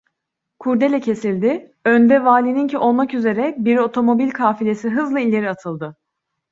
Kordele 0.59 0.99
kesildi, 1.01 1.75
önde 1.85 2.25
valininki 2.25 2.77
olmak 2.77 3.13
üzere, 3.13 3.55
bir 3.59 3.77
otomobil 3.77 4.31
kafilesi 4.31 4.89
hızla 4.89 5.19
ileri 5.19 5.49
atıldı. 5.49 5.95